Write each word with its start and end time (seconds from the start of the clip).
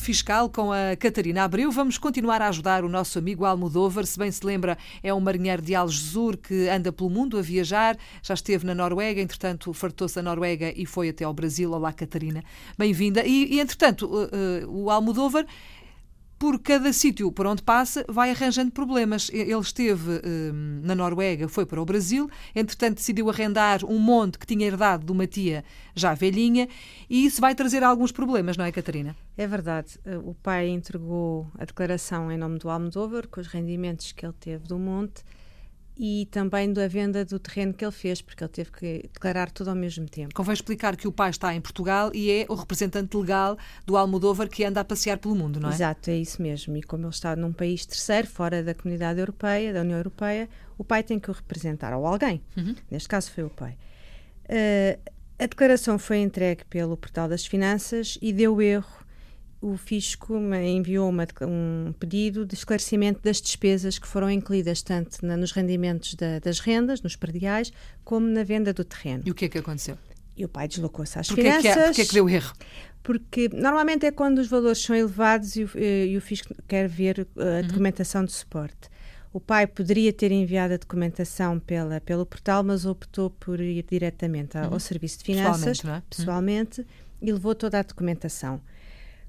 Fiscal 0.00 0.48
com 0.48 0.72
a 0.72 0.96
Catarina 0.98 1.44
Abreu. 1.44 1.70
Vamos 1.70 1.98
continuar 1.98 2.40
a 2.40 2.48
ajudar 2.48 2.82
o 2.82 2.88
nosso 2.88 3.18
amigo 3.18 3.44
Almodóvar. 3.44 4.06
Se 4.06 4.18
bem 4.18 4.30
se 4.30 4.44
lembra, 4.44 4.78
é 5.02 5.12
um 5.12 5.20
marinheiro 5.20 5.60
de 5.60 5.74
Algesur 5.74 6.38
que 6.38 6.66
anda 6.68 6.90
pelo 6.90 7.10
mundo 7.10 7.38
a 7.38 7.42
viajar. 7.42 7.98
Já 8.22 8.32
esteve 8.32 8.64
na 8.64 8.74
Noruega, 8.74 9.20
entretanto, 9.20 9.70
fartou-se 9.74 10.18
a 10.18 10.22
Noruega 10.22 10.72
e 10.74 10.86
foi 10.86 11.10
até 11.10 11.24
ao 11.24 11.34
Brasil. 11.34 11.70
Olá, 11.72 11.92
Catarina. 11.92 12.42
Bem-vinda. 12.78 13.22
E, 13.26 13.56
e, 13.56 13.60
entretanto, 13.60 14.06
uh, 14.06 14.64
uh, 14.66 14.84
o 14.84 14.90
Almodóvar 14.90 15.44
por 16.38 16.58
cada 16.60 16.92
sítio 16.92 17.32
por 17.32 17.46
onde 17.46 17.62
passa, 17.62 18.04
vai 18.08 18.30
arranjando 18.30 18.70
problemas. 18.70 19.28
Ele 19.32 19.52
esteve 19.58 20.20
hum, 20.24 20.80
na 20.82 20.94
Noruega, 20.94 21.48
foi 21.48 21.66
para 21.66 21.80
o 21.80 21.84
Brasil, 21.84 22.30
entretanto 22.54 22.96
decidiu 22.96 23.28
arrendar 23.28 23.84
um 23.84 23.98
monte 23.98 24.38
que 24.38 24.46
tinha 24.46 24.66
herdado 24.66 25.04
de 25.04 25.12
uma 25.12 25.26
tia 25.26 25.64
já 25.94 26.14
velhinha, 26.14 26.68
e 27.10 27.26
isso 27.26 27.40
vai 27.40 27.54
trazer 27.54 27.82
alguns 27.82 28.12
problemas, 28.12 28.56
não 28.56 28.64
é, 28.64 28.70
Catarina? 28.70 29.16
É 29.36 29.46
verdade. 29.46 29.98
O 30.24 30.34
pai 30.34 30.68
entregou 30.68 31.50
a 31.58 31.64
declaração 31.64 32.30
em 32.30 32.38
nome 32.38 32.58
do 32.58 32.70
Almodóvar, 32.70 33.26
com 33.26 33.40
os 33.40 33.48
rendimentos 33.48 34.12
que 34.12 34.24
ele 34.24 34.34
teve 34.38 34.66
do 34.66 34.78
monte, 34.78 35.24
e 35.98 36.26
também 36.30 36.72
da 36.72 36.86
venda 36.86 37.24
do 37.24 37.38
terreno 37.40 37.74
que 37.74 37.84
ele 37.84 37.92
fez, 37.92 38.22
porque 38.22 38.44
ele 38.44 38.52
teve 38.52 38.70
que 38.70 39.10
declarar 39.12 39.50
tudo 39.50 39.70
ao 39.70 39.76
mesmo 39.76 40.08
tempo. 40.08 40.32
Convém 40.32 40.54
explicar 40.54 40.96
que 40.96 41.08
o 41.08 41.12
pai 41.12 41.30
está 41.30 41.52
em 41.52 41.60
Portugal 41.60 42.12
e 42.14 42.30
é 42.30 42.46
o 42.48 42.54
representante 42.54 43.16
legal 43.16 43.58
do 43.84 43.96
Almodóvar 43.96 44.48
que 44.48 44.64
anda 44.64 44.80
a 44.80 44.84
passear 44.84 45.18
pelo 45.18 45.34
mundo, 45.34 45.58
não 45.58 45.70
é? 45.70 45.74
Exato, 45.74 46.10
é 46.10 46.16
isso 46.16 46.40
mesmo. 46.40 46.76
E 46.76 46.82
como 46.82 47.04
ele 47.04 47.10
está 47.10 47.34
num 47.34 47.52
país 47.52 47.84
terceiro, 47.84 48.28
fora 48.28 48.62
da 48.62 48.74
comunidade 48.74 49.18
europeia, 49.18 49.72
da 49.72 49.80
União 49.80 49.98
Europeia, 49.98 50.48
o 50.76 50.84
pai 50.84 51.02
tem 51.02 51.18
que 51.18 51.30
o 51.30 51.34
representar, 51.34 51.92
ou 51.96 52.06
alguém. 52.06 52.40
Uhum. 52.56 52.76
Neste 52.88 53.08
caso 53.08 53.32
foi 53.32 53.42
o 53.42 53.50
pai. 53.50 53.76
Uh, 54.44 54.98
a 55.36 55.46
declaração 55.46 55.98
foi 55.98 56.18
entregue 56.18 56.64
pelo 56.66 56.96
Portal 56.96 57.28
das 57.28 57.44
Finanças 57.44 58.16
e 58.22 58.32
deu 58.32 58.62
erro 58.62 59.04
o 59.60 59.76
Fisco 59.76 60.38
enviou 60.54 61.08
uma, 61.08 61.26
um 61.42 61.92
pedido 61.98 62.46
de 62.46 62.54
esclarecimento 62.54 63.20
das 63.22 63.40
despesas 63.40 63.98
que 63.98 64.06
foram 64.06 64.30
incluídas 64.30 64.82
tanto 64.82 65.24
na, 65.26 65.36
nos 65.36 65.50
rendimentos 65.50 66.14
da, 66.14 66.38
das 66.38 66.60
rendas, 66.60 67.02
nos 67.02 67.16
perdiais, 67.16 67.72
como 68.04 68.26
na 68.26 68.44
venda 68.44 68.72
do 68.72 68.84
terreno. 68.84 69.22
E 69.26 69.30
o 69.30 69.34
que 69.34 69.46
é 69.46 69.48
que 69.48 69.58
aconteceu? 69.58 69.98
E 70.36 70.44
o 70.44 70.48
pai 70.48 70.68
deslocou-se 70.68 71.18
às 71.18 71.26
porquê 71.26 71.42
finanças. 71.42 71.62
Que 71.62 71.68
é, 71.68 71.84
porquê 71.86 72.02
é 72.02 72.04
que 72.06 72.14
deu 72.14 72.28
erro? 72.28 72.52
Porque 73.02 73.50
normalmente 73.52 74.06
é 74.06 74.12
quando 74.12 74.38
os 74.38 74.46
valores 74.46 74.80
são 74.80 74.94
elevados 74.94 75.56
e 75.56 75.64
o, 75.64 75.70
eh, 75.74 76.06
e 76.06 76.16
o 76.16 76.20
Fisco 76.20 76.54
quer 76.68 76.88
ver 76.88 77.20
eh, 77.20 77.42
a 77.42 77.60
uhum. 77.60 77.66
documentação 77.66 78.24
de 78.24 78.30
suporte. 78.32 78.88
O 79.32 79.40
pai 79.40 79.66
poderia 79.66 80.12
ter 80.12 80.30
enviado 80.30 80.74
a 80.74 80.76
documentação 80.76 81.58
pela, 81.58 82.00
pelo 82.00 82.24
portal, 82.24 82.62
mas 82.62 82.86
optou 82.86 83.30
por 83.30 83.60
ir 83.60 83.84
diretamente 83.88 84.56
ao, 84.56 84.66
uhum. 84.66 84.74
ao 84.74 84.80
Serviço 84.80 85.18
de 85.18 85.24
Finanças, 85.24 85.78
pessoalmente, 85.78 86.06
é? 86.06 86.16
pessoalmente 86.16 86.80
uhum. 86.80 86.86
e 87.22 87.32
levou 87.32 87.54
toda 87.54 87.80
a 87.80 87.82
documentação. 87.82 88.60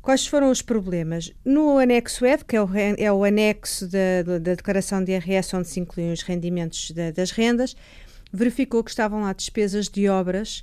Quais 0.00 0.26
foram 0.26 0.50
os 0.50 0.62
problemas? 0.62 1.32
No 1.44 1.78
anexo 1.78 2.24
F, 2.24 2.44
que 2.44 2.56
é 2.56 2.62
o, 2.62 2.68
é 2.96 3.12
o 3.12 3.24
anexo 3.24 3.86
da, 3.88 4.38
da, 4.38 4.54
declaração 4.54 5.02
de 5.02 5.12
IRS, 5.12 5.54
onde 5.54 5.68
se 5.68 5.80
incluem 5.80 6.12
os 6.12 6.22
rendimentos 6.22 6.90
da, 6.92 7.10
das 7.10 7.30
rendas, 7.30 7.76
verificou 8.32 8.82
que 8.82 8.90
estavam 8.90 9.22
lá 9.22 9.32
despesas 9.32 9.88
de 9.88 10.08
obras 10.08 10.62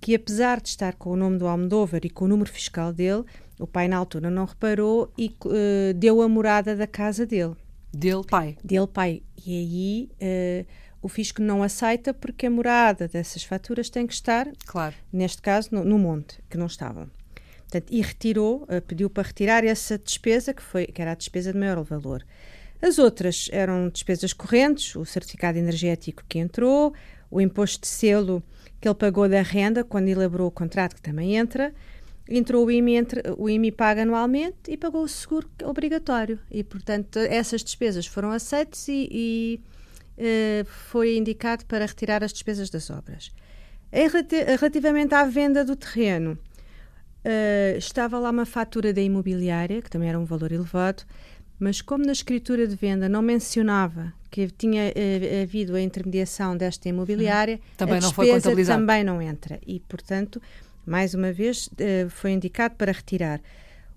que, 0.00 0.14
apesar 0.14 0.60
de 0.60 0.68
estar 0.68 0.94
com 0.94 1.10
o 1.10 1.16
nome 1.16 1.38
do 1.38 1.46
Almodóvar 1.46 2.00
e 2.04 2.10
com 2.10 2.24
o 2.24 2.28
número 2.28 2.50
fiscal 2.50 2.92
dele, 2.92 3.24
o 3.58 3.66
pai 3.66 3.86
na 3.86 3.96
altura 3.96 4.28
não 4.28 4.44
reparou 4.44 5.12
e 5.16 5.34
uh, 5.44 5.94
deu 5.94 6.20
a 6.20 6.28
morada 6.28 6.74
da 6.74 6.86
casa 6.86 7.24
dele. 7.24 7.54
Dele 7.94 8.24
pai? 8.28 8.56
Dele 8.64 8.88
pai. 8.88 9.22
E 9.46 10.10
aí 10.20 10.64
uh, 10.64 10.66
o 11.00 11.08
fisco 11.08 11.40
não 11.40 11.62
aceita 11.62 12.12
porque 12.12 12.46
a 12.46 12.50
morada 12.50 13.06
dessas 13.06 13.44
faturas 13.44 13.88
tem 13.88 14.06
que 14.06 14.14
estar, 14.14 14.48
claro. 14.66 14.94
neste 15.12 15.40
caso, 15.40 15.68
no, 15.72 15.84
no 15.84 15.98
monte, 15.98 16.40
que 16.50 16.58
não 16.58 16.66
estavam. 16.66 17.08
Portanto, 17.72 17.90
e 17.90 18.02
retirou, 18.02 18.64
uh, 18.64 18.82
pediu 18.86 19.08
para 19.08 19.22
retirar 19.22 19.64
essa 19.64 19.96
despesa, 19.96 20.52
que, 20.52 20.62
foi, 20.62 20.86
que 20.86 21.00
era 21.00 21.12
a 21.12 21.14
despesa 21.14 21.54
de 21.54 21.58
maior 21.58 21.82
valor. 21.82 22.22
As 22.82 22.98
outras 22.98 23.48
eram 23.50 23.88
despesas 23.88 24.34
correntes, 24.34 24.94
o 24.94 25.06
certificado 25.06 25.56
energético 25.56 26.22
que 26.28 26.38
entrou, 26.38 26.92
o 27.30 27.40
imposto 27.40 27.80
de 27.80 27.86
selo 27.86 28.42
que 28.78 28.86
ele 28.86 28.94
pagou 28.94 29.26
da 29.26 29.40
renda 29.40 29.82
quando 29.82 30.08
elaborou 30.08 30.48
o 30.48 30.50
contrato, 30.50 30.96
que 30.96 31.00
também 31.00 31.34
entra, 31.34 31.72
entrou 32.28 32.66
o 32.66 32.70
IMI, 32.70 32.96
entre, 32.96 33.22
o 33.38 33.48
IMI 33.48 33.72
paga 33.72 34.02
anualmente 34.02 34.68
e 34.70 34.76
pagou 34.76 35.04
o 35.04 35.08
seguro 35.08 35.48
obrigatório. 35.64 36.38
E, 36.50 36.62
portanto, 36.62 37.18
essas 37.20 37.64
despesas 37.64 38.06
foram 38.06 38.32
aceitas 38.32 38.86
e, 38.86 39.08
e 39.10 39.60
uh, 40.18 40.64
foi 40.90 41.16
indicado 41.16 41.64
para 41.64 41.86
retirar 41.86 42.22
as 42.22 42.34
despesas 42.34 42.68
das 42.68 42.90
obras. 42.90 43.32
Relativamente 43.90 45.14
à 45.14 45.24
venda 45.24 45.64
do 45.64 45.76
terreno, 45.76 46.38
Uh, 47.24 47.78
estava 47.78 48.18
lá 48.18 48.30
uma 48.30 48.44
fatura 48.44 48.92
da 48.92 49.00
imobiliária, 49.00 49.80
que 49.80 49.88
também 49.88 50.08
era 50.08 50.18
um 50.18 50.24
valor 50.24 50.50
elevado, 50.50 51.04
mas 51.58 51.80
como 51.80 52.04
na 52.04 52.10
escritura 52.10 52.66
de 52.66 52.74
venda 52.74 53.08
não 53.08 53.22
mencionava 53.22 54.12
que 54.28 54.48
tinha 54.48 54.88
uh, 54.88 55.42
havido 55.42 55.76
a 55.76 55.80
intermediação 55.80 56.56
desta 56.56 56.88
imobiliária, 56.88 57.56
hum. 57.56 57.74
também 57.76 57.98
a 57.98 58.00
não 58.00 58.12
foi 58.12 58.28
contabilizado. 58.28 58.80
também 58.80 59.04
não 59.04 59.22
entra. 59.22 59.60
E, 59.64 59.78
portanto, 59.80 60.42
mais 60.84 61.14
uma 61.14 61.32
vez, 61.32 61.68
uh, 61.68 62.10
foi 62.10 62.32
indicado 62.32 62.74
para 62.74 62.90
retirar. 62.90 63.40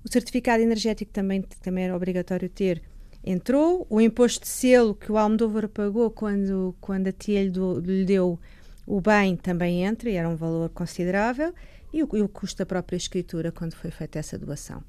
O 0.03 0.11
certificado 0.11 0.61
energético 0.61 1.11
também, 1.11 1.41
também 1.63 1.85
era 1.85 1.95
obrigatório 1.95 2.47
ter. 2.47 2.83
Entrou. 3.23 3.87
O 3.89 3.99
imposto 3.99 4.41
de 4.41 4.47
selo 4.49 4.93
que 4.93 5.11
o 5.11 5.17
Almodóvar 5.17 5.67
pagou 5.67 6.11
quando, 6.11 6.75
quando 6.79 7.07
a 7.07 7.11
tia 7.11 7.41
lhe, 7.41 7.49
do, 7.49 7.79
lhe 7.79 8.05
deu 8.05 8.39
o 8.85 9.01
bem 9.01 9.35
também 9.35 9.83
entra, 9.83 10.11
e 10.11 10.13
era 10.13 10.29
um 10.29 10.35
valor 10.35 10.69
considerável 10.69 11.51
e 11.93 12.03
o, 12.03 12.09
e 12.13 12.21
o 12.21 12.29
custo 12.29 12.59
da 12.59 12.65
própria 12.65 12.97
escritura 12.97 13.51
quando 13.51 13.73
foi 13.73 13.91
feita 13.91 14.19
essa 14.19 14.37
doação. 14.37 14.83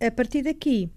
A 0.00 0.10
partir 0.10 0.42
daqui, 0.42 0.90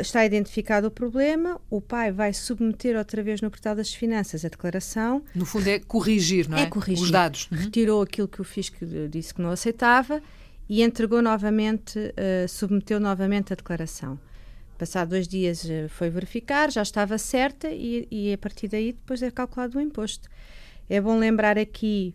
está 0.00 0.24
identificado 0.24 0.88
o 0.88 0.90
problema, 0.90 1.60
o 1.70 1.80
pai 1.80 2.12
vai 2.12 2.32
submeter 2.32 2.96
outra 2.96 3.22
vez 3.22 3.40
no 3.40 3.50
portal 3.50 3.74
das 3.74 3.94
finanças 3.94 4.44
a 4.44 4.48
declaração. 4.48 5.24
No 5.34 5.46
fundo 5.46 5.68
é 5.68 5.78
corrigir, 5.78 6.48
não 6.48 6.58
é? 6.58 6.62
É 6.62 6.66
corrigir. 6.66 7.02
Os 7.02 7.10
dados. 7.10 7.48
Uhum. 7.50 7.58
Retirou 7.58 8.02
aquilo 8.02 8.28
que 8.28 8.40
o 8.40 8.44
fisco 8.44 8.76
disse 9.08 9.34
que 9.34 9.40
não 9.40 9.50
aceitava 9.50 10.22
e 10.68 10.82
entregou 10.82 11.22
novamente, 11.22 11.98
uh, 11.98 12.48
submeteu 12.48 13.00
novamente 13.00 13.52
a 13.52 13.56
declaração. 13.56 14.18
Passado 14.78 15.10
dois 15.10 15.26
dias 15.26 15.64
uh, 15.64 15.88
foi 15.88 16.10
verificar, 16.10 16.70
já 16.70 16.82
estava 16.82 17.18
certa 17.18 17.68
e, 17.68 18.06
e 18.10 18.32
a 18.32 18.38
partir 18.38 18.68
daí 18.68 18.92
depois 18.92 19.22
é 19.22 19.30
calculado 19.30 19.78
o 19.78 19.80
imposto. 19.80 20.28
É 20.88 21.00
bom 21.00 21.18
lembrar 21.18 21.58
aqui 21.58 22.14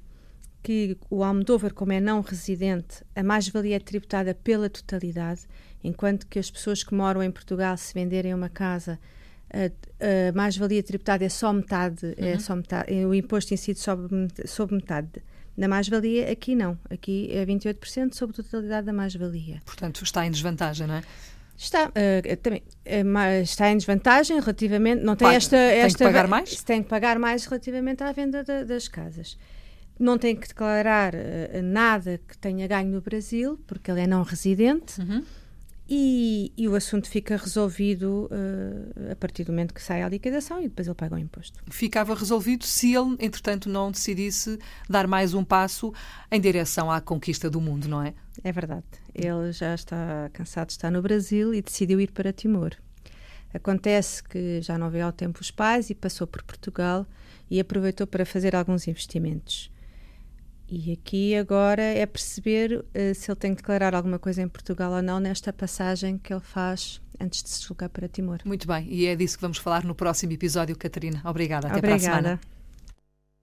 que 0.65 0.97
o 1.11 1.23
Almodóvar, 1.23 1.75
como 1.75 1.93
é 1.93 1.99
não 1.99 2.21
residente, 2.21 3.03
a 3.15 3.21
mais-valia 3.21 3.75
é 3.75 3.79
tributada 3.79 4.33
pela 4.33 4.67
totalidade, 4.67 5.41
enquanto 5.83 6.25
que 6.25 6.39
as 6.39 6.49
pessoas 6.49 6.83
que 6.83 6.91
moram 6.91 7.21
em 7.21 7.29
Portugal, 7.29 7.77
se 7.77 7.93
venderem 7.93 8.33
uma 8.33 8.49
casa, 8.49 8.99
a, 9.53 9.65
a 9.67 10.31
mais-valia 10.33 10.81
tributada 10.81 11.23
é 11.23 11.29
só 11.29 11.53
metade, 11.53 12.15
é 12.17 12.21
uhum. 12.23 12.29
é 12.29 12.39
só 12.39 12.55
metade, 12.55 12.91
o 13.05 13.13
imposto 13.13 13.53
incide 13.53 13.77
sobre, 13.77 14.09
sobre 14.47 14.75
metade 14.75 15.21
da 15.55 15.67
mais-valia, 15.67 16.31
aqui 16.31 16.55
não. 16.55 16.79
Aqui 16.89 17.29
é 17.31 17.45
28% 17.45 18.15
sobre 18.15 18.33
a 18.41 18.43
totalidade 18.43 18.87
da 18.87 18.93
mais-valia. 18.93 19.61
Portanto, 19.63 20.03
está 20.03 20.25
em 20.25 20.31
desvantagem, 20.31 20.87
não 20.87 20.95
é? 20.95 21.03
Está, 21.55 21.89
uh, 21.89 22.37
também, 22.41 22.63
uh, 22.87 23.41
está 23.43 23.69
em 23.69 23.77
desvantagem 23.77 24.39
relativamente. 24.39 25.03
Não 25.03 25.15
tem 25.15 25.27
Paga, 25.27 25.37
esta, 25.37 25.55
esta. 25.57 25.99
Tem 25.99 26.07
que 26.07 26.13
pagar 26.13 26.27
mais? 26.27 26.63
Tem 26.63 26.83
que 26.83 26.89
pagar 26.89 27.19
mais 27.19 27.45
relativamente 27.45 28.03
à 28.03 28.11
venda 28.11 28.43
da, 28.43 28.63
das 28.63 28.87
casas 28.87 29.37
não 29.99 30.17
tem 30.17 30.35
que 30.35 30.47
declarar 30.47 31.13
uh, 31.13 31.61
nada 31.63 32.19
que 32.27 32.37
tenha 32.37 32.67
ganho 32.67 32.91
no 32.91 33.01
Brasil, 33.01 33.59
porque 33.65 33.89
ele 33.89 34.01
é 34.01 34.07
não 34.07 34.23
residente, 34.23 34.99
uhum. 34.99 35.23
e, 35.87 36.51
e, 36.57 36.67
o 36.67 36.75
assunto 36.75 37.09
fica 37.09 37.37
resolvido 37.37 38.29
uh, 38.31 39.11
a 39.11 39.15
partir 39.15 39.43
do 39.43 39.51
momento 39.51 39.73
que 39.73 39.81
sai 39.81 40.03
a 40.03 40.09
liquidação 40.09 40.59
e 40.59 40.63
depois 40.63 40.87
ele 40.87 40.95
paga 40.95 41.15
o 41.15 41.19
imposto. 41.19 41.63
Ficava 41.69 42.13
resolvido 42.13 42.65
se 42.65 42.93
ele, 42.93 43.15
entretanto, 43.19 43.69
não 43.69 43.89
decidisse 43.89 44.59
dar 44.89 45.07
mais 45.07 45.33
um 45.33 45.43
passo 45.43 45.93
em 46.29 46.41
direção 46.41 46.91
à 46.91 46.99
conquista 46.99 47.49
do 47.49 47.61
mundo, 47.61 47.87
não 47.87 48.01
é? 48.01 48.13
É 48.43 48.51
verdade. 48.51 48.83
Ele 49.13 49.51
já 49.53 49.73
está 49.73 50.29
cansado 50.33 50.67
de 50.67 50.73
estar 50.73 50.91
no 50.91 51.01
Brasil 51.01 51.53
e 51.53 51.61
decidiu 51.61 52.01
ir 52.01 52.11
para 52.11 52.33
Timor. 52.33 52.75
Acontece 53.53 54.21
que 54.21 54.61
já 54.61 54.77
não 54.77 54.89
veio 54.89 55.05
ao 55.05 55.13
tempo 55.13 55.39
os 55.39 55.49
pais 55.49 55.89
e 55.89 55.95
passou 55.95 56.27
por 56.27 56.43
Portugal 56.43 57.07
e 57.49 57.57
aproveitou 57.57 58.05
para 58.05 58.25
fazer 58.25 58.53
alguns 58.53 58.85
investimentos. 58.85 59.71
E 60.67 60.91
aqui 60.91 61.35
agora 61.35 61.81
é 61.81 62.05
perceber 62.05 62.79
uh, 62.79 63.15
se 63.15 63.29
ele 63.29 63.35
tem 63.35 63.51
que 63.51 63.61
declarar 63.61 63.93
alguma 63.93 64.17
coisa 64.17 64.41
em 64.41 64.47
Portugal 64.47 64.91
ou 64.91 65.01
não 65.01 65.19
nesta 65.19 65.53
passagem 65.53 66.17
que 66.17 66.33
ele 66.33 66.41
faz 66.41 67.01
antes 67.19 67.43
de 67.43 67.49
se 67.49 67.59
deslocar 67.59 67.89
para 67.89 68.07
Timor. 68.07 68.39
Muito 68.43 68.67
bem, 68.67 68.87
e 68.89 69.05
é 69.05 69.15
disso 69.15 69.37
que 69.37 69.41
vamos 69.41 69.57
falar 69.57 69.83
no 69.83 69.93
próximo 69.93 70.33
episódio, 70.33 70.75
Catarina. 70.75 71.21
Obrigada. 71.23 71.67
Até 71.67 71.77
Obrigada. 71.77 72.01
para 72.01 72.13
a 72.13 72.15
semana. 72.15 72.39